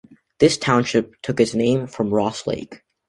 This 0.39 0.57
township 0.57 1.13
took 1.21 1.39
its 1.39 1.53
name 1.53 1.85
from 1.85 2.11
Ross 2.11 2.47
Lake. 2.47 2.81